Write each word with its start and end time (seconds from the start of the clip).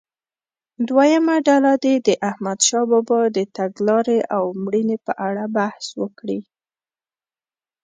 دویمه 0.87 1.35
ډله 1.47 1.73
دې 1.83 1.95
د 2.07 2.09
احمدشاه 2.29 2.85
بابا 2.91 3.21
د 3.37 3.39
تګلارې 3.57 4.19
او 4.35 4.43
مړینې 4.63 4.97
په 5.05 5.11
اړه 5.27 5.43
بحث 5.57 5.85
وکړي. 6.01 6.39